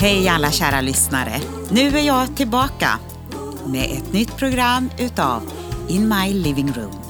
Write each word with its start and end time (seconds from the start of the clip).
Hej 0.00 0.28
alla 0.28 0.50
kära 0.50 0.80
lyssnare! 0.80 1.40
Nu 1.70 1.98
är 1.98 2.02
jag 2.02 2.36
tillbaka 2.36 2.98
med 3.66 3.84
ett 3.84 4.12
nytt 4.12 4.36
program 4.36 4.90
utav 4.98 5.52
In 5.88 6.08
My 6.08 6.32
Living 6.32 6.72
Room. 6.72 7.00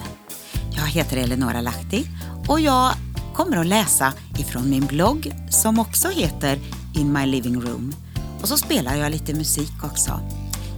Jag 0.71 0.83
heter 0.83 1.17
Eleonora 1.17 1.61
Lahti 1.61 2.05
och 2.47 2.59
jag 2.59 2.93
kommer 3.33 3.57
att 3.57 3.65
läsa 3.65 4.13
ifrån 4.39 4.69
min 4.69 4.85
blogg 4.85 5.33
som 5.49 5.79
också 5.79 6.09
heter 6.09 6.59
In 6.95 7.13
My 7.13 7.25
Living 7.25 7.61
Room. 7.61 7.93
Och 8.41 8.47
så 8.47 8.57
spelar 8.57 8.95
jag 8.95 9.11
lite 9.11 9.33
musik 9.33 9.83
också. 9.83 10.19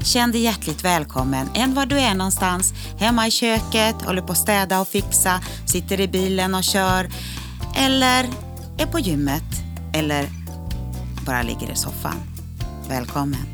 Känn 0.04 0.32
dig 0.32 0.42
hjärtligt 0.42 0.84
välkommen, 0.84 1.50
än 1.54 1.74
var 1.74 1.86
du 1.86 2.00
är 2.00 2.14
någonstans. 2.14 2.74
Hemma 3.00 3.28
i 3.28 3.32
köket, 3.32 3.96
håller 4.06 4.22
på 4.22 4.32
att 4.32 4.38
städa 4.38 4.82
och 4.82 4.88
fixa, 4.88 5.42
sitter 5.66 6.00
i 6.00 6.08
bilen 6.08 6.56
och 6.56 6.64
kör. 6.64 7.10
Eller 7.76 8.30
är 8.78 8.86
på 8.86 9.00
gymmet. 9.00 9.44
Eller 9.94 10.43
bara 11.26 11.44
ligger 11.44 11.72
i 11.72 11.76
soffan. 11.76 12.16
Välkommen. 12.90 13.48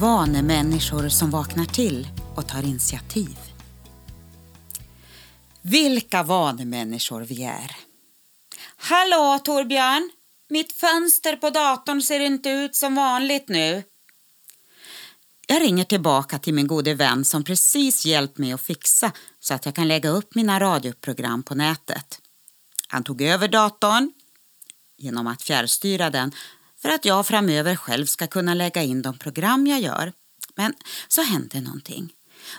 Vanemänniskor 0.00 1.08
som 1.08 1.30
vaknar 1.30 1.64
till 1.64 2.08
och 2.34 2.48
tar 2.48 2.62
initiativ. 2.62 3.38
Vilka 5.62 6.22
vanemänniskor 6.22 7.20
vi 7.20 7.44
är. 7.44 7.93
Hallå 8.86 9.38
Torbjörn! 9.44 10.10
Mitt 10.48 10.72
fönster 10.72 11.36
på 11.36 11.50
datorn 11.50 12.02
ser 12.02 12.20
inte 12.20 12.50
ut 12.50 12.74
som 12.76 12.94
vanligt 12.94 13.48
nu. 13.48 13.82
Jag 15.46 15.62
ringer 15.62 15.84
tillbaka 15.84 16.38
till 16.38 16.54
min 16.54 16.66
gode 16.66 16.94
vän 16.94 17.24
som 17.24 17.44
precis 17.44 18.06
hjälpt 18.06 18.38
mig 18.38 18.52
att 18.52 18.60
fixa 18.60 19.12
så 19.40 19.54
att 19.54 19.66
jag 19.66 19.74
kan 19.74 19.88
lägga 19.88 20.08
upp 20.08 20.34
mina 20.34 20.60
radioprogram 20.60 21.42
på 21.42 21.54
nätet. 21.54 22.20
Han 22.88 23.04
tog 23.04 23.22
över 23.22 23.48
datorn 23.48 24.12
genom 24.98 25.26
att 25.26 25.42
fjärrstyra 25.42 26.10
den 26.10 26.32
för 26.82 26.88
att 26.88 27.04
jag 27.04 27.26
framöver 27.26 27.76
själv 27.76 28.06
ska 28.06 28.26
kunna 28.26 28.54
lägga 28.54 28.82
in 28.82 29.02
de 29.02 29.18
program 29.18 29.66
jag 29.66 29.80
gör. 29.80 30.12
Men 30.54 30.74
så 31.08 31.22
hände 31.22 31.60
någonting. 31.60 32.12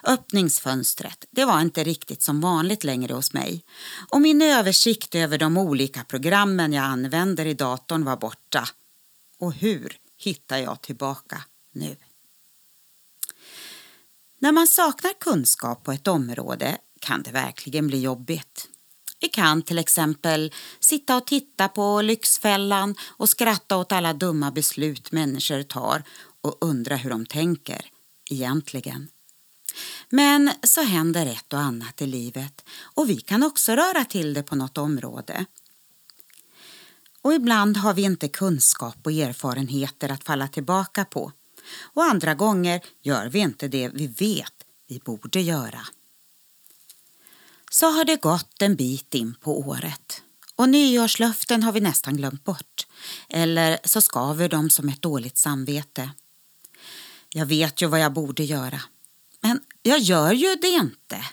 Öppningsfönstret, 0.03 1.25
det 1.31 1.45
var 1.45 1.61
inte 1.61 1.83
riktigt 1.83 2.21
som 2.21 2.41
vanligt 2.41 2.83
längre 2.83 3.13
hos 3.13 3.33
mig. 3.33 3.63
Och 4.09 4.21
min 4.21 4.41
översikt 4.41 5.15
över 5.15 5.37
de 5.37 5.57
olika 5.57 6.03
programmen 6.03 6.73
jag 6.73 6.85
använder 6.85 7.45
i 7.45 7.53
datorn 7.53 8.05
var 8.05 8.17
borta. 8.17 8.67
Och 9.39 9.53
hur 9.53 9.97
hittar 10.17 10.57
jag 10.57 10.81
tillbaka 10.81 11.41
nu? 11.71 11.95
När 14.39 14.51
man 14.51 14.67
saknar 14.67 15.13
kunskap 15.19 15.83
på 15.83 15.91
ett 15.91 16.07
område 16.07 16.77
kan 16.99 17.23
det 17.23 17.31
verkligen 17.31 17.87
bli 17.87 18.01
jobbigt. 18.01 18.67
Vi 19.19 19.27
kan 19.27 19.61
till 19.61 19.79
exempel 19.79 20.53
sitta 20.79 21.17
och 21.17 21.27
titta 21.27 21.67
på 21.67 22.01
Lyxfällan 22.01 22.95
och 23.01 23.29
skratta 23.29 23.77
åt 23.77 23.91
alla 23.91 24.13
dumma 24.13 24.51
beslut 24.51 25.11
människor 25.11 25.63
tar 25.63 26.03
och 26.41 26.57
undra 26.61 26.95
hur 26.95 27.09
de 27.09 27.25
tänker 27.25 27.85
egentligen. 28.29 29.09
Men 30.09 30.51
så 30.63 30.81
händer 30.81 31.25
ett 31.25 31.53
och 31.53 31.59
annat 31.59 32.01
i 32.01 32.07
livet 32.07 32.65
och 32.79 33.09
vi 33.09 33.15
kan 33.15 33.43
också 33.43 33.71
röra 33.71 34.05
till 34.05 34.33
det 34.33 34.43
på 34.43 34.55
något 34.55 34.77
område. 34.77 35.45
Och 37.21 37.33
ibland 37.33 37.77
har 37.77 37.93
vi 37.93 38.01
inte 38.01 38.27
kunskap 38.27 38.97
och 39.03 39.11
erfarenheter 39.11 40.09
att 40.09 40.23
falla 40.23 40.47
tillbaka 40.47 41.05
på. 41.05 41.31
Och 41.81 42.03
andra 42.03 42.33
gånger 42.33 42.81
gör 43.01 43.29
vi 43.29 43.39
inte 43.39 43.67
det 43.67 43.89
vi 43.93 44.07
vet 44.07 44.53
vi 44.87 44.99
borde 44.99 45.41
göra. 45.41 45.81
Så 47.71 47.91
har 47.91 48.05
det 48.05 48.21
gått 48.21 48.61
en 48.61 48.75
bit 48.75 49.13
in 49.13 49.35
på 49.41 49.59
året 49.59 50.21
och 50.55 50.69
nyårslöften 50.69 51.63
har 51.63 51.71
vi 51.71 51.79
nästan 51.81 52.17
glömt 52.17 52.43
bort. 52.43 52.87
Eller 53.29 53.79
så 53.83 54.01
skaver 54.01 54.49
de 54.49 54.69
som 54.69 54.89
ett 54.89 55.01
dåligt 55.01 55.37
samvete. 55.37 56.09
Jag 57.29 57.45
vet 57.45 57.81
ju 57.81 57.87
vad 57.87 57.99
jag 57.99 58.13
borde 58.13 58.43
göra 58.43 58.81
men 59.45 59.59
jag 59.81 59.99
gör 59.99 60.33
ju 60.33 60.55
det 60.55 60.67
inte. 60.67 61.25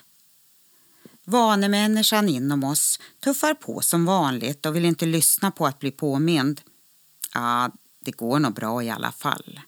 Vanemänniskan 1.25 2.29
inom 2.29 2.63
oss 2.63 2.99
tuffar 3.23 3.53
på 3.53 3.81
som 3.81 4.05
vanligt 4.05 4.65
och 4.65 4.75
vill 4.75 4.85
inte 4.85 5.05
lyssna 5.05 5.51
på 5.51 5.65
att 5.65 5.79
bli 5.79 5.91
påmind. 5.91 6.61
Ja, 7.33 7.71
det 8.05 8.11
går 8.11 8.39
nog 8.39 8.53
bra 8.53 8.83
i 8.83 8.89
alla 8.89 9.11
fall. 9.11 9.59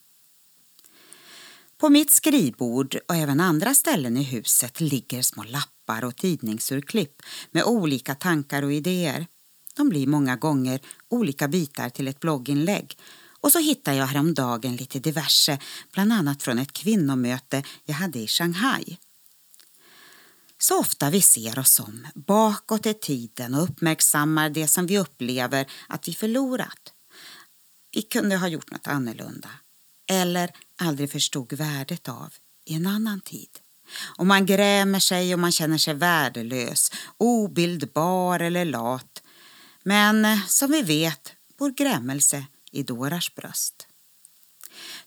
På 1.77 1.89
mitt 1.89 2.11
skrivbord 2.11 2.97
och 3.07 3.15
även 3.15 3.39
andra 3.39 3.73
ställen 3.73 4.17
i 4.17 4.23
huset 4.23 4.81
ligger 4.81 5.21
små 5.21 5.43
lappar 5.43 6.03
och 6.05 6.15
tidningsurklipp 6.15 7.21
med 7.51 7.63
olika 7.63 8.15
tankar 8.15 8.63
och 8.63 8.73
idéer. 8.73 9.27
De 9.75 9.89
blir 9.89 10.07
många 10.07 10.35
gånger 10.35 10.79
olika 11.09 11.47
bitar 11.47 11.89
till 11.89 12.07
ett 12.07 12.19
blogginlägg 12.19 12.97
och 13.45 13.51
så 13.51 13.59
hittade 13.59 13.97
jag 13.97 14.05
häromdagen 14.05 14.75
lite 14.75 14.99
diverse, 14.99 15.59
bland 15.91 16.13
annat 16.13 16.43
från 16.43 16.59
ett 16.59 16.71
kvinnomöte 16.71 17.63
jag 17.85 17.95
hade 17.95 18.19
i 18.19 18.27
Shanghai. 18.27 18.97
Så 20.57 20.79
ofta 20.79 21.09
vi 21.09 21.21
ser 21.21 21.59
oss 21.59 21.79
om 21.79 22.07
bakåt 22.15 22.85
i 22.85 22.93
tiden 22.93 23.53
och 23.53 23.63
uppmärksammar 23.63 24.49
det 24.49 24.67
som 24.67 24.87
vi 24.87 24.97
upplever 24.97 25.71
att 25.87 26.07
vi 26.07 26.13
förlorat. 26.13 26.93
Vi 27.91 28.01
kunde 28.01 28.37
ha 28.37 28.47
gjort 28.47 28.71
något 28.71 28.87
annorlunda 28.87 29.49
eller 30.11 30.49
aldrig 30.81 31.11
förstod 31.11 31.53
värdet 31.53 32.09
av 32.09 32.33
i 32.65 32.73
en 32.75 32.87
annan 32.87 33.21
tid. 33.21 33.49
Och 34.17 34.25
man 34.25 34.45
grämer 34.45 34.99
sig 34.99 35.33
och 35.33 35.39
man 35.39 35.51
känner 35.51 35.77
sig 35.77 35.93
värdelös, 35.93 36.91
obildbar 37.17 38.39
eller 38.39 38.65
lat. 38.65 39.23
Men 39.83 40.39
som 40.47 40.71
vi 40.71 40.81
vet 40.81 41.33
bor 41.57 41.71
grämelse 41.71 42.45
i 42.75 42.83
Doras 42.83 43.35
bröst. 43.35 43.87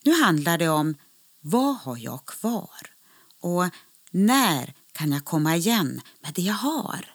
Nu 0.02 0.22
handlar 0.22 0.58
det 0.58 0.68
om 0.68 0.94
vad 1.40 1.76
har 1.76 1.96
jag 1.96 2.26
kvar 2.26 2.90
och 3.40 3.64
när 4.10 4.74
kan 4.92 5.12
jag 5.12 5.24
komma 5.24 5.56
igen 5.56 6.00
med 6.20 6.34
det 6.34 6.42
jag 6.42 6.54
har? 6.54 7.14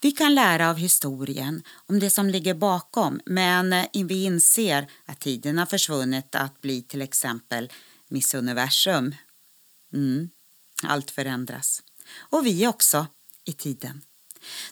Vi 0.00 0.12
kan 0.12 0.34
lära 0.34 0.70
av 0.70 0.76
historien 0.76 1.62
om 1.86 1.98
det 1.98 2.10
som 2.10 2.30
ligger 2.30 2.54
bakom 2.54 3.20
men 3.26 3.72
eh, 3.72 3.86
vi 3.92 4.24
inser 4.24 4.90
att 5.06 5.20
tiden 5.20 5.58
har 5.58 5.66
försvunnit 5.66 6.34
att 6.34 6.60
bli 6.60 6.82
till 6.82 7.02
exempel 7.02 7.72
Miss 8.08 8.34
Universum. 8.34 9.14
Mm, 9.92 10.30
allt 10.82 11.10
förändras. 11.10 11.82
Och 12.16 12.46
vi 12.46 12.66
också 12.66 13.06
i 13.44 13.52
tiden. 13.52 14.02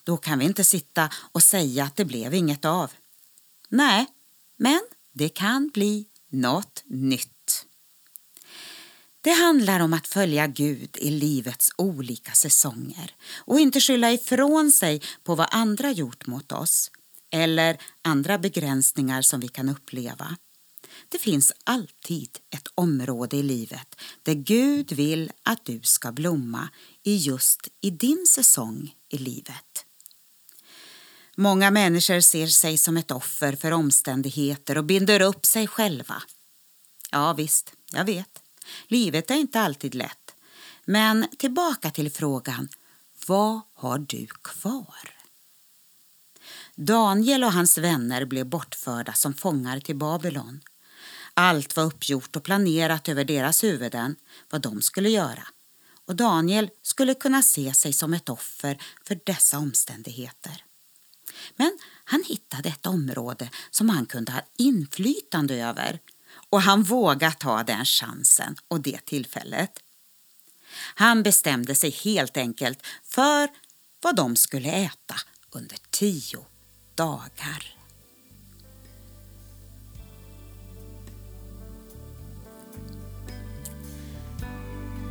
Då 0.05 0.17
kan 0.17 0.39
vi 0.39 0.45
inte 0.45 0.65
sitta 0.65 1.11
och 1.33 1.43
säga 1.43 1.85
att 1.85 1.97
det 1.97 2.05
blev 2.05 2.35
inget 2.35 2.65
av. 2.65 2.91
Nej, 3.69 4.07
men 4.61 4.81
det 5.13 5.29
kan 5.29 5.69
bli 5.69 6.07
något 6.31 6.85
nytt. 6.87 7.67
Det 9.21 9.31
handlar 9.31 9.81
om 9.81 9.93
att 9.93 10.07
följa 10.07 10.47
Gud 10.47 10.97
i 11.01 11.11
livets 11.11 11.71
olika 11.77 12.33
säsonger 12.33 13.15
och 13.37 13.61
inte 13.61 13.81
skylla 13.81 14.13
ifrån 14.13 14.73
sig 14.73 15.03
på 15.25 15.35
vad 15.35 15.49
andra 15.51 15.91
gjort 15.91 16.27
mot 16.27 16.53
oss 16.53 16.91
eller 17.31 17.83
andra 18.03 18.39
begränsningar 18.39 19.23
som 19.23 19.41
vi 19.41 19.49
kan 19.49 19.69
uppleva. 19.69 20.37
Det 21.09 21.19
finns 21.19 21.53
alltid 21.65 22.39
ett 22.51 22.69
område 22.75 23.37
i 23.37 23.43
livet 23.43 24.01
där 24.23 24.35
Gud 24.35 24.93
vill 24.93 25.33
att 25.43 25.65
du 25.65 25.81
ska 25.83 26.13
blomma 26.13 26.69
i 27.03 27.17
just 27.17 27.69
i 27.81 27.91
din 27.91 28.27
säsong 28.29 28.95
i 29.09 29.19
livet. 29.19 29.87
Många 31.41 31.71
människor 31.71 32.21
ser 32.21 32.47
sig 32.47 32.79
som 32.79 32.97
ett 32.97 33.11
offer 33.11 33.57
för 33.57 33.71
omständigheter 33.71 34.79
och 34.79 34.85
binder 34.85 35.21
upp 35.21 35.47
sig 35.47 35.67
själva. 35.67 36.23
Ja 37.11 37.33
visst, 37.33 37.73
jag 37.93 38.05
vet. 38.05 38.43
Livet 38.87 39.31
är 39.31 39.35
inte 39.35 39.61
alltid 39.61 39.95
lätt. 39.95 40.35
Men 40.85 41.27
tillbaka 41.39 41.91
till 41.91 42.11
frågan, 42.11 42.69
vad 43.27 43.61
har 43.75 43.99
du 43.99 44.27
kvar? 44.27 45.11
Daniel 46.75 47.45
och 47.45 47.53
hans 47.53 47.79
vänner 47.79 48.25
blev 48.25 48.47
bortförda 48.47 49.13
som 49.13 49.35
fångar 49.35 49.81
till 49.81 49.97
Babylon. 49.97 50.61
Allt 51.35 51.77
var 51.77 51.85
uppgjort 51.85 52.37
och 52.37 52.45
planerat 52.45 53.09
över 53.09 53.25
deras 53.25 53.65
huvuden 53.65 54.17
vad 54.51 54.61
de 54.61 54.83
skulle 54.83 55.09
göra 55.09 55.47
och 56.05 56.17
Daniel 56.17 56.71
skulle 56.83 57.15
kunna 57.15 57.43
se 57.43 57.75
sig 57.75 57.93
som 57.93 58.15
ett 58.15 58.29
offer 58.29 58.83
för 59.05 59.21
dessa 59.25 59.59
omständigheter. 59.59 60.65
Men 61.57 61.79
han 62.05 62.25
hittade 62.29 62.69
ett 62.69 62.87
område 62.87 63.51
som 63.71 63.89
han 63.89 64.07
kunde 64.07 64.33
ha 64.33 64.41
inflytande 64.57 65.55
över 65.55 65.99
och 66.51 66.63
han 66.63 66.83
vågade 66.83 67.35
ta 67.35 67.63
den 67.63 67.85
chansen 67.85 68.57
och 68.69 68.81
det 68.81 69.05
tillfället. 69.05 69.83
Han 70.95 71.23
bestämde 71.23 71.75
sig 71.75 71.91
helt 71.91 72.37
enkelt 72.37 72.87
för 73.05 73.49
vad 74.03 74.17
de 74.17 74.37
skulle 74.37 74.73
äta 74.73 75.15
under 75.51 75.77
tio 75.91 76.47
dagar. 76.95 77.77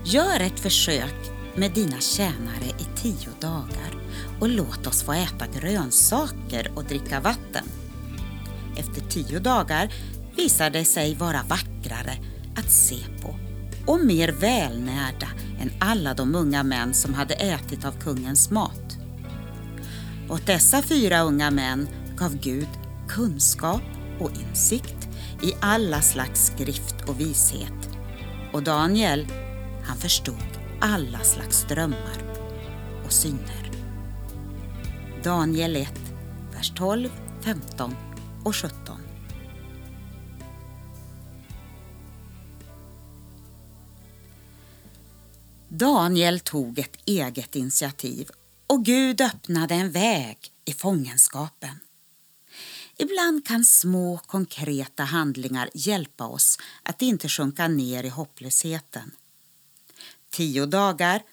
Gör 0.06 0.40
ett 0.40 0.60
försök 0.60 1.39
med 1.60 1.72
dina 1.72 2.00
tjänare 2.00 2.66
i 2.80 2.98
tio 3.02 3.30
dagar 3.40 4.02
och 4.40 4.50
låt 4.50 4.88
oss 4.88 5.04
få 5.04 5.14
äta 5.14 5.46
grönsaker 5.60 6.72
och 6.76 6.84
dricka 6.84 7.20
vatten. 7.20 7.66
Efter 8.78 9.02
tio 9.02 9.40
dagar 9.40 9.94
visar 10.36 10.70
det 10.70 10.86
sig 10.86 11.16
vara 11.16 11.44
vackrare 11.48 12.18
att 12.56 12.72
se 12.72 12.98
på 13.22 13.36
och 13.86 14.06
mer 14.06 14.32
välnärda 14.32 15.28
än 15.62 15.72
alla 15.80 16.14
de 16.14 16.36
unga 16.36 16.64
män 16.64 16.94
som 16.94 17.14
hade 17.14 17.34
ätit 17.34 17.86
av 17.86 17.92
kungens 17.92 18.52
mat. 18.52 18.98
Åt 20.30 20.46
dessa 20.46 20.82
fyra 20.82 21.22
unga 21.22 21.52
män 21.52 21.88
gav 22.16 22.36
Gud 22.36 22.68
kunskap 23.08 23.82
och 24.20 24.32
insikt 24.50 25.10
i 25.44 25.54
alla 25.60 26.02
slags 26.02 26.46
skrift 26.46 27.10
och 27.10 27.20
vishet. 27.20 27.90
Och 28.54 28.64
Daniel, 28.64 29.28
han 29.86 29.98
förstod 29.98 30.49
alla 30.82 31.24
slags 31.24 31.64
drömmar 31.64 32.24
och 33.06 33.12
syner. 33.12 33.72
Daniel 35.24 35.76
1, 35.76 35.94
vers 36.54 36.72
12, 36.76 37.10
15 37.42 37.96
och 38.44 38.56
17. 38.56 38.98
Daniel 45.70 46.40
tog 46.40 46.80
ett 46.80 46.98
eget 47.06 47.56
initiativ 47.56 48.30
och 48.68 48.86
Gud 48.86 49.22
öppnade 49.22 49.76
en 49.76 49.92
väg 49.92 50.38
i 50.66 50.74
fångenskapen. 50.74 51.80
Ibland 52.98 53.46
kan 53.46 53.66
små 53.66 54.18
konkreta 54.18 55.04
handlingar 55.04 55.70
hjälpa 55.74 56.28
oss 56.28 56.60
att 56.84 57.02
inte 57.02 57.30
sjunka 57.30 57.68
ner 57.68 58.04
i 58.04 58.10
hopplösheten. 58.10 59.12
Tio 60.30 60.66
dagar 60.66 61.24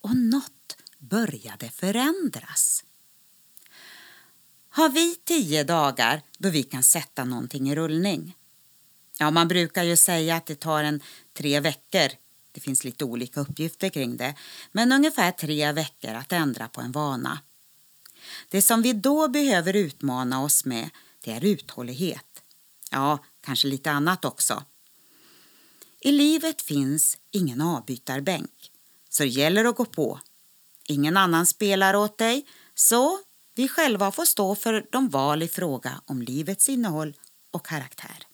och 0.00 0.16
något 0.16 0.76
började 0.98 1.70
förändras. 1.70 2.84
Har 4.68 4.88
vi 4.88 5.14
tio 5.14 5.64
dagar 5.64 6.22
då 6.38 6.50
vi 6.50 6.62
kan 6.62 6.82
sätta 6.82 7.24
någonting 7.24 7.70
i 7.70 7.74
rullning? 7.74 8.36
Ja, 9.18 9.30
man 9.30 9.48
brukar 9.48 9.82
ju 9.82 9.96
säga 9.96 10.36
att 10.36 10.46
det 10.46 10.60
tar 10.60 10.84
en 10.84 11.00
tre 11.32 11.60
veckor 11.60 12.08
det 12.54 12.60
finns 12.60 12.84
lite 12.84 13.04
olika 13.04 13.40
uppgifter 13.40 13.88
kring 13.88 14.16
det, 14.16 14.34
men 14.72 14.92
ungefär 14.92 15.32
tre 15.32 15.72
veckor 15.72 16.10
att 16.14 16.32
ändra 16.32 16.68
på 16.68 16.80
en 16.80 16.92
vana. 16.92 17.38
Det 18.48 18.62
som 18.62 18.82
vi 18.82 18.92
då 18.92 19.28
behöver 19.28 19.76
utmana 19.76 20.42
oss 20.42 20.64
med, 20.64 20.90
det 21.24 21.32
är 21.32 21.44
uthållighet. 21.44 22.42
Ja, 22.90 23.18
kanske 23.40 23.68
lite 23.68 23.90
annat 23.90 24.24
också. 24.24 24.64
I 26.06 26.12
livet 26.12 26.62
finns 26.62 27.18
ingen 27.30 27.60
avbytarbänk, 27.60 28.70
så 29.08 29.22
det 29.22 29.28
gäller 29.28 29.64
att 29.64 29.76
gå 29.76 29.84
på. 29.84 30.20
Ingen 30.86 31.16
annan 31.16 31.46
spelar 31.46 31.94
åt 31.96 32.18
dig, 32.18 32.46
så 32.74 33.18
vi 33.54 33.68
själva 33.68 34.12
får 34.12 34.24
stå 34.24 34.54
för 34.54 34.86
de 34.92 35.08
val 35.08 35.42
i 35.42 35.48
fråga 35.48 36.00
om 36.06 36.22
livets 36.22 36.68
innehåll 36.68 37.16
och 37.50 37.66
karaktär. 37.66 38.26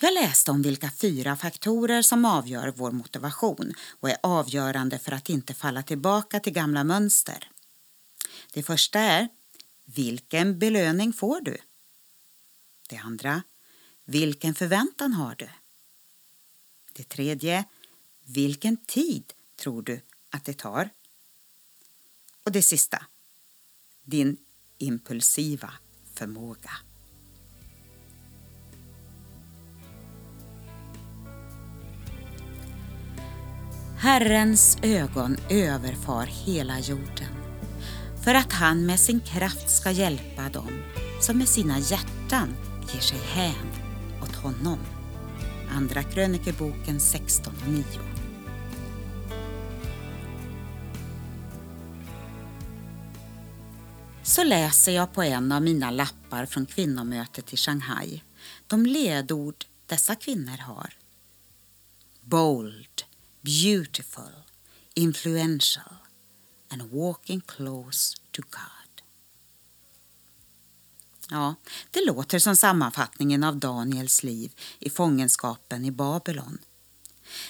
Jag 0.00 0.14
läste 0.14 0.50
om 0.50 0.62
vilka 0.62 0.90
fyra 0.90 1.36
faktorer 1.36 2.02
som 2.02 2.24
avgör 2.24 2.72
vår 2.76 2.90
motivation 2.90 3.74
och 4.00 4.10
är 4.10 4.16
avgörande 4.22 4.98
för 4.98 5.12
att 5.12 5.28
inte 5.28 5.54
falla 5.54 5.82
tillbaka 5.82 6.40
till 6.40 6.52
gamla 6.52 6.84
mönster. 6.84 7.50
Det 8.52 8.62
första 8.62 8.98
är 9.00 9.28
vilken 9.84 10.58
belöning 10.58 11.12
får 11.12 11.40
du? 11.40 11.56
Det 12.88 12.96
andra 12.96 13.42
vilken 14.08 14.54
förväntan 14.54 15.12
har 15.12 15.34
du? 15.34 15.48
Det 16.92 17.08
tredje 17.08 17.64
vilken 18.24 18.76
tid 18.76 19.32
tror 19.56 19.82
du 19.82 20.00
att 20.30 20.44
det 20.44 20.58
tar? 20.58 20.90
Och 22.44 22.52
det 22.52 22.62
sista 22.62 23.06
din 24.04 24.36
impulsiva 24.78 25.72
förmåga. 26.14 26.70
Herrens 33.98 34.78
ögon 34.82 35.36
överfar 35.50 36.26
hela 36.26 36.80
jorden 36.80 37.34
för 38.24 38.34
att 38.34 38.52
han 38.52 38.86
med 38.86 39.00
sin 39.00 39.20
kraft 39.20 39.70
ska 39.70 39.90
hjälpa 39.90 40.48
dem 40.48 40.82
som 41.22 41.38
med 41.38 41.48
sina 41.48 41.78
hjärtan 41.78 42.56
ger 42.92 43.00
sig 43.00 43.18
hän 43.18 43.87
honom. 44.42 44.78
Andra 45.70 46.02
krönikeboken 46.02 46.98
16.9. 46.98 47.84
Så 54.22 54.44
läser 54.44 54.92
jag 54.92 55.12
på 55.12 55.22
en 55.22 55.52
av 55.52 55.62
mina 55.62 55.90
lappar 55.90 56.46
från 56.46 56.66
kvinnomötet 56.66 57.52
i 57.52 57.56
Shanghai 57.56 58.22
de 58.66 58.86
ledord 58.86 59.64
dessa 59.86 60.14
kvinnor 60.14 60.56
har. 60.56 60.94
Bold, 62.20 63.02
beautiful, 63.40 64.44
influential 64.94 65.94
and 66.68 66.82
walking 66.82 67.40
close 67.40 68.16
to 68.30 68.42
God. 68.42 68.77
Ja, 71.30 71.54
det 71.90 72.06
låter 72.06 72.38
som 72.38 72.56
sammanfattningen 72.56 73.44
av 73.44 73.56
Daniels 73.56 74.22
liv 74.22 74.52
i 74.78 74.90
fångenskapen 74.90 75.84
i 75.84 75.90
Babylon. 75.90 76.58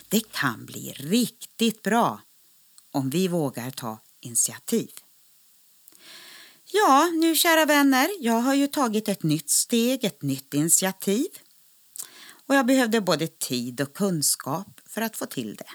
Det 0.09 0.33
kan 0.33 0.67
bli 0.67 0.93
riktigt 0.97 1.83
bra 1.83 2.21
om 2.91 3.11
vi 3.11 3.29
vågar 3.29 3.71
ta 3.71 3.99
initiativ. 4.21 4.91
Ja, 6.73 7.11
nu 7.15 7.35
kära 7.35 7.65
vänner, 7.65 8.09
jag 8.21 8.41
har 8.41 8.55
ju 8.55 8.67
tagit 8.67 9.09
ett 9.09 9.23
nytt 9.23 9.51
steg, 9.51 10.05
ett 10.05 10.23
nytt 10.23 10.55
initiativ. 10.55 11.27
Och 12.47 12.55
jag 12.55 12.67
behövde 12.67 13.01
både 13.01 13.27
tid 13.27 13.81
och 13.81 13.95
kunskap 13.95 14.81
för 14.87 15.01
att 15.01 15.17
få 15.17 15.27
till 15.27 15.57
det. 15.57 15.71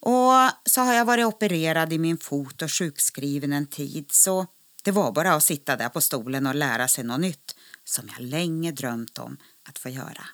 Och 0.00 0.50
så 0.64 0.80
har 0.80 0.94
jag 0.94 1.04
varit 1.04 1.26
opererad 1.26 1.92
i 1.92 1.98
min 1.98 2.18
fot 2.18 2.62
och 2.62 2.72
sjukskriven 2.72 3.52
en 3.52 3.66
tid 3.66 4.06
så 4.12 4.46
det 4.82 4.90
var 4.90 5.12
bara 5.12 5.34
att 5.34 5.44
sitta 5.44 5.76
där 5.76 5.88
på 5.88 6.00
stolen 6.00 6.46
och 6.46 6.54
lära 6.54 6.88
sig 6.88 7.04
något 7.04 7.20
nytt 7.20 7.56
som 7.84 8.08
jag 8.16 8.26
länge 8.26 8.72
drömt 8.72 9.18
om 9.18 9.36
att 9.62 9.78
få 9.78 9.88
göra. 9.88 10.24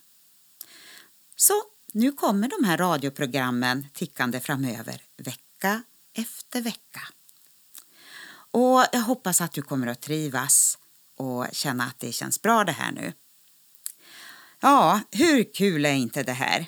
Så 1.37 1.55
nu 1.93 2.13
kommer 2.13 2.49
de 2.49 2.65
här 2.65 2.79
radioprogrammen 2.79 3.87
tickande 3.93 4.41
framöver 4.41 5.03
vecka 5.17 5.83
efter 6.17 6.61
vecka. 6.61 7.01
Och 8.51 8.85
jag 8.93 9.01
hoppas 9.01 9.41
att 9.41 9.53
du 9.53 9.63
kommer 9.63 9.87
att 9.87 10.01
trivas 10.01 10.79
och 11.17 11.47
känna 11.53 11.85
att 11.85 11.99
det 11.99 12.13
känns 12.13 12.43
bra 12.43 12.65
det 12.65 12.73
här 12.73 12.93
nu. 12.93 13.13
Ja, 14.61 15.01
hur 15.11 15.55
kul 15.55 15.85
är 15.85 15.93
inte 15.93 16.23
det 16.23 16.33
här? 16.33 16.67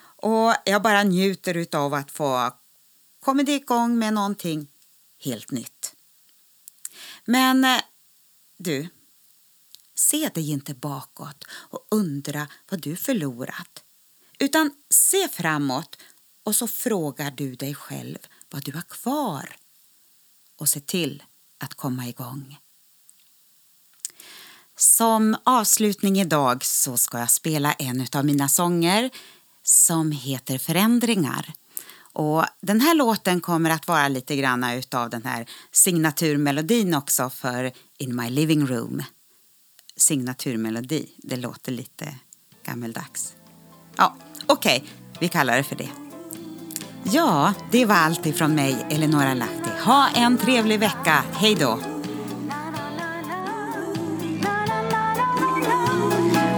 Och 0.00 0.54
jag 0.64 0.82
bara 0.82 1.02
njuter 1.02 1.76
av 1.76 1.94
att 1.94 2.10
få 2.10 2.54
komma 3.20 3.42
igång 3.42 3.98
med 3.98 4.14
någonting 4.14 4.66
helt 5.24 5.50
nytt. 5.50 5.79
Men 7.30 7.64
eh, 7.64 7.80
du, 8.58 8.88
se 9.94 10.28
dig 10.28 10.50
inte 10.50 10.74
bakåt 10.74 11.44
och 11.50 11.86
undra 11.90 12.48
vad 12.70 12.80
du 12.80 12.96
förlorat. 12.96 13.84
Utan 14.38 14.70
se 14.90 15.28
framåt 15.28 15.96
och 16.44 16.56
så 16.56 16.66
frågar 16.66 17.30
du 17.30 17.54
dig 17.54 17.74
själv 17.74 18.18
vad 18.50 18.64
du 18.64 18.72
har 18.72 18.82
kvar 18.82 19.56
och 20.56 20.68
se 20.68 20.80
till 20.80 21.22
att 21.58 21.74
komma 21.74 22.08
igång. 22.08 22.58
Som 24.76 25.36
avslutning 25.44 26.20
idag 26.20 26.64
så 26.64 26.96
ska 26.96 27.18
jag 27.18 27.30
spela 27.30 27.72
en 27.72 28.06
av 28.12 28.24
mina 28.24 28.48
sånger 28.48 29.10
som 29.62 30.12
heter 30.12 30.58
Förändringar. 30.58 31.52
Och 32.12 32.44
den 32.60 32.80
här 32.80 32.94
låten 32.94 33.40
kommer 33.40 33.70
att 33.70 33.88
vara 33.88 34.08
lite 34.08 34.36
grann 34.36 34.64
utav 34.64 35.10
den 35.10 35.24
här 35.24 35.46
signaturmelodin 35.72 36.94
också 36.94 37.30
för 37.30 37.72
In 37.98 38.16
My 38.16 38.30
Living 38.30 38.66
Room. 38.66 39.02
Signaturmelodi, 39.96 41.10
det 41.18 41.36
låter 41.36 41.72
lite 41.72 42.14
gammeldags. 42.64 43.34
Ja, 43.96 44.16
okej, 44.46 44.76
okay, 44.76 44.88
vi 45.20 45.28
kallar 45.28 45.56
det 45.56 45.62
för 45.62 45.76
det. 45.76 45.88
Ja, 47.04 47.54
det 47.70 47.84
var 47.84 47.94
allt 47.94 48.26
ifrån 48.26 48.54
mig, 48.54 48.86
Eleonora 48.90 49.34
Lahti. 49.34 49.70
Ha 49.84 50.08
en 50.08 50.38
trevlig 50.38 50.80
vecka. 50.80 51.24
Hej 51.32 51.54
då! 51.54 51.80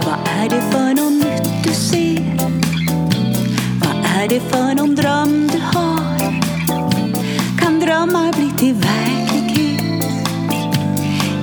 Vad 0.05 0.27
är 0.27 0.49
det 0.49 0.61
för 0.71 0.93
något 0.93 1.13
nytt 1.13 1.63
du 1.63 1.73
ser? 1.73 2.32
Vad 4.23 4.31
är 4.31 4.39
det 4.39 4.49
för 4.49 4.75
någon 4.75 4.95
dröm 4.95 5.47
du 5.47 5.59
har? 5.59 6.17
Kan 7.59 7.79
drömmar 7.79 8.33
bli 8.33 8.51
till 8.57 8.73
verklighet? 8.73 9.81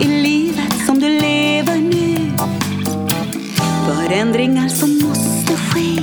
I 0.01 0.23
livet 0.23 0.87
som 0.87 1.01
du 1.01 1.09
lever 1.09 1.77
nu? 1.77 2.33
Förändringar 3.87 4.69
som 4.69 4.99
måste 4.99 5.57
ske 5.57 6.03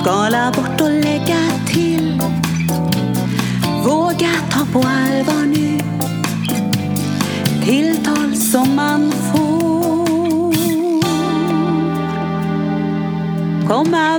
skala 0.00 0.52
bort 0.56 0.80
och 0.80 0.90
lägga 0.90 1.50
till. 1.66 2.22
Våga 3.84 4.30
ta 4.50 4.66
på 4.72 4.78
allvar 4.78 5.46
nu 5.46 5.78
tilltal 7.64 8.36
som 8.36 8.76
man 8.76 9.12
får. 9.12 9.60
Komma 13.68 14.18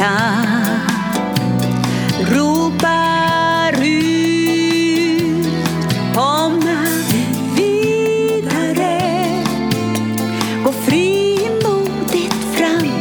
hjärta 0.00 0.20
ropar 2.30 3.84
ut. 3.84 5.46
Komma 6.14 6.86
vidare, 7.56 8.98
gå 10.64 10.72
frimodigt 10.72 12.44
fram. 12.54 12.92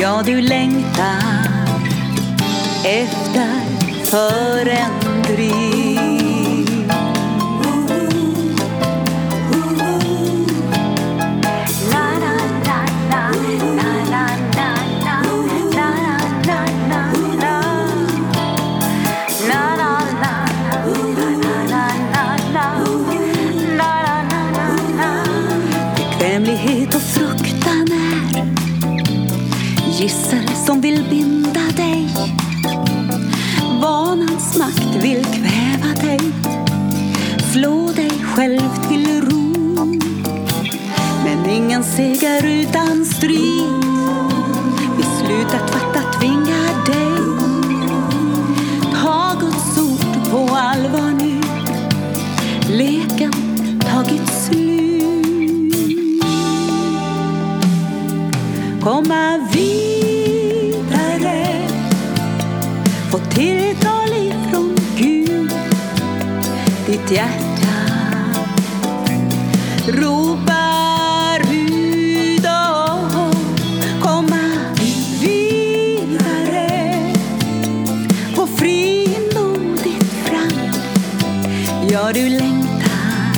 Ja, 0.00 0.22
du 0.26 0.40
längtar 0.40 1.48
efter 2.84 3.50
förändring. 4.04 5.77
Binda 31.02 31.60
dig. 31.76 32.08
Vanans 33.82 34.58
makt 34.58 35.04
vill 35.04 35.24
kväva 35.24 35.94
dig. 36.00 36.20
Slå 37.52 37.92
dig 37.96 38.10
själv 38.10 38.88
till 38.88 39.20
ro. 39.20 39.54
Men 41.24 41.50
ingen 41.50 41.84
seger 41.84 42.46
utan 42.46 43.04
strid. 43.04 43.84
Beslutet 44.96 45.70
fattat 45.70 46.20
tvingar 46.20 46.86
dig. 46.86 47.18
Ta 48.94 49.34
Guds 49.40 49.78
ord 49.78 50.30
på 50.30 50.54
allvar 50.56 51.12
nu. 51.22 51.40
Leken 52.76 53.32
tagit 53.80 54.28
slut. 54.28 54.88
Komma 58.80 59.38
vidare. 59.52 59.97
Få 63.10 63.18
tilltal 63.18 64.08
ifrån 64.12 64.76
Gud. 64.96 65.52
Ditt 66.86 67.10
hjärta 67.10 67.68
ropar 69.88 71.40
ut. 71.52 72.46
och 72.46 73.34
Komma 74.02 74.50
vidare. 75.20 76.92
på 78.36 78.46
frimodigt 78.46 80.12
fram. 80.24 80.70
Ja, 81.90 82.10
du 82.14 82.28
längtar 82.28 83.32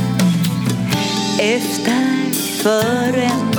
efter 1.39 2.33
förändring. 2.63 3.50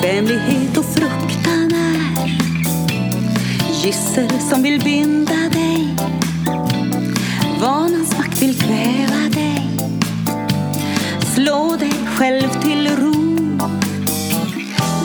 Bekvämlighet 0.00 0.76
och 0.76 0.84
fruktan 0.84 1.72
är 1.74 2.28
gissel 3.84 4.40
som 4.50 4.62
vill 4.62 4.80
binda 4.84 5.48
dig. 5.52 5.96
Vanans 7.60 8.18
makt 8.18 8.42
vill 8.42 8.60
kväva 8.60 9.28
dig. 9.32 9.70
Slå 11.34 11.76
dig 11.76 11.92
själv 12.16 12.48
till 12.62 12.96
ro. 12.96 13.38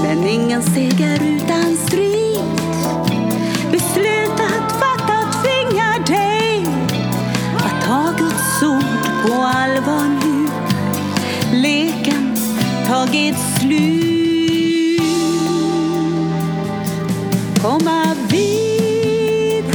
Men 0.04 0.28
ingen 0.28 0.64
seger 0.64 1.24
utan 1.24 1.78
strid. 1.88 2.40
Beslutat 3.72 4.72
fatta 4.72 5.42
tvingar 5.42 6.06
dig 6.08 6.68
att 7.58 7.86
ta 7.86 8.14
Guds 8.18 8.64
ord 8.64 9.25
på 9.25 9.34
allvar 9.34 10.08
nu. 10.24 10.48
Leken 11.58 12.36
tagit 12.88 13.36
slut. 13.60 14.14
Komma 17.65 18.15
vidare. 18.29 19.65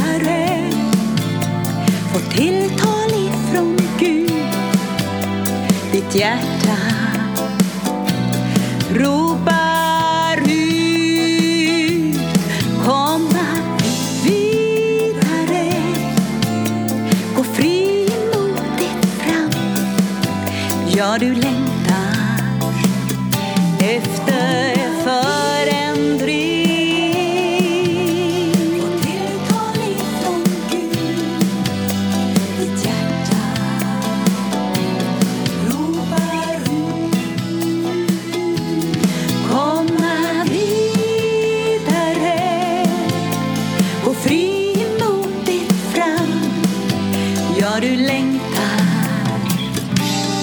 Få 2.13 2.19
tilltal 2.19 3.11
ifrån 3.11 3.77
Gud. 3.99 4.33
Ditt 5.93 6.15
hjärta 6.15 6.77
ropar 8.95 10.41
ut. 10.49 12.19
Komma 12.85 13.47
vidare. 14.25 15.73
Gå 17.37 17.45
frimodigt 17.45 19.05
fram. 19.19 19.51
Ja, 20.97 21.19
du 21.19 21.35
längtar 21.35 22.43
efter 23.79 24.80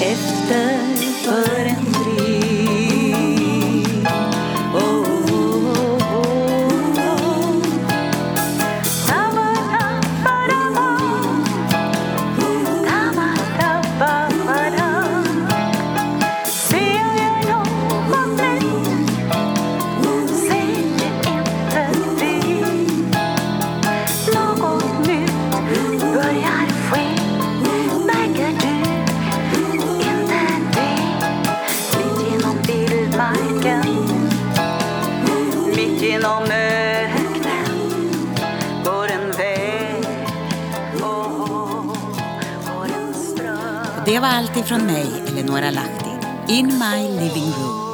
efter 0.02 0.78
förändring. 1.24 1.87
en 1.87 1.87
går 44.58 44.64
en 44.64 44.68
ström 44.68 44.88
Det 44.88 44.94
var 44.94 45.08
allt 45.08 45.08
ifrån 45.08 45.22
mig, 45.22 45.24
Eleonora 45.28 45.72
Lahti. 45.72 46.10
In 46.48 46.66
my 46.66 47.08
living 47.08 47.54
room. 47.54 47.87